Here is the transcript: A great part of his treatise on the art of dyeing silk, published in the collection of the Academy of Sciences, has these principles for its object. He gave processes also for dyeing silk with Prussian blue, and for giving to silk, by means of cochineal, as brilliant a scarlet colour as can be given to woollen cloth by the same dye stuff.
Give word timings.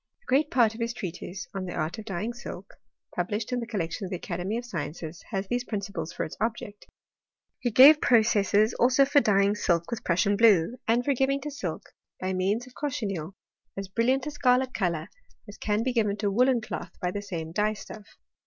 A 0.23 0.25
great 0.25 0.49
part 0.49 0.73
of 0.73 0.81
his 0.81 0.95
treatise 0.95 1.47
on 1.53 1.65
the 1.65 1.75
art 1.75 1.99
of 1.99 2.05
dyeing 2.05 2.33
silk, 2.33 2.73
published 3.15 3.51
in 3.51 3.59
the 3.59 3.67
collection 3.67 4.03
of 4.03 4.09
the 4.09 4.15
Academy 4.17 4.57
of 4.57 4.65
Sciences, 4.65 5.21
has 5.29 5.47
these 5.47 5.63
principles 5.63 6.11
for 6.11 6.23
its 6.23 6.35
object. 6.41 6.87
He 7.59 7.69
gave 7.69 8.01
processes 8.01 8.73
also 8.73 9.05
for 9.05 9.19
dyeing 9.21 9.53
silk 9.53 9.91
with 9.91 10.03
Prussian 10.03 10.37
blue, 10.37 10.79
and 10.87 11.05
for 11.05 11.13
giving 11.13 11.39
to 11.41 11.51
silk, 11.51 11.83
by 12.19 12.33
means 12.33 12.65
of 12.65 12.73
cochineal, 12.73 13.35
as 13.77 13.89
brilliant 13.89 14.25
a 14.25 14.31
scarlet 14.31 14.73
colour 14.73 15.07
as 15.47 15.59
can 15.59 15.83
be 15.83 15.93
given 15.93 16.17
to 16.17 16.31
woollen 16.31 16.61
cloth 16.61 16.93
by 16.99 17.11
the 17.11 17.21
same 17.21 17.51
dye 17.51 17.73
stuff. 17.73 18.07